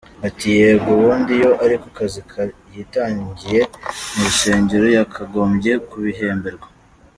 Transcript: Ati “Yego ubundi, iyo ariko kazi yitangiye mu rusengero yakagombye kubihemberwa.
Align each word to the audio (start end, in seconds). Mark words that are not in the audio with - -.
Ati 0.27 0.47
“Yego 0.59 0.87
ubundi, 0.97 1.29
iyo 1.39 1.51
ariko 1.65 1.85
kazi 1.97 2.19
yitangiye 2.73 3.59
mu 4.13 4.21
rusengero 4.25 4.87
yakagombye 4.97 5.71
kubihemberwa. 5.89 6.67